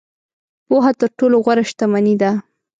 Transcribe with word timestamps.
•پوهه 0.67 0.91
تر 0.99 1.09
ټولو 1.19 1.35
غوره 1.43 1.63
شتمني 1.69 2.15
ده. 2.21 2.31